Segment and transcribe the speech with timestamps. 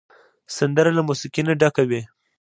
[0.57, 2.01] سندره له موسیقۍ نه ډکه وي